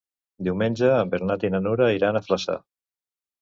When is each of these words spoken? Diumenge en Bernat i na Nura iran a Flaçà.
Diumenge 0.45 0.89
en 0.93 1.11
Bernat 1.11 1.45
i 1.45 1.51
na 1.57 1.61
Nura 1.67 1.91
iran 1.99 2.19
a 2.19 2.23
Flaçà. 2.29 2.57